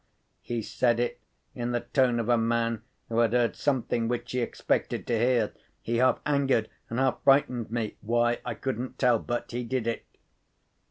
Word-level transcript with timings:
he 0.41 0.63
said 0.63 0.99
it 0.99 1.19
in 1.53 1.73
the 1.73 1.81
tone 1.81 2.19
of 2.19 2.27
a 2.27 2.35
man 2.35 2.81
who 3.07 3.19
had 3.19 3.33
heard 3.33 3.55
something 3.55 4.07
which 4.07 4.31
he 4.31 4.39
expected 4.39 5.05
to 5.05 5.15
hear. 5.15 5.53
He 5.79 5.97
half 5.97 6.19
angered 6.25 6.71
and 6.89 6.97
half 6.97 7.23
frightened 7.23 7.69
me—why, 7.69 8.39
I 8.43 8.55
couldn't 8.55 8.97
tell, 8.97 9.19
but 9.19 9.51
he 9.51 9.63
did 9.63 9.85
it. 9.85 10.03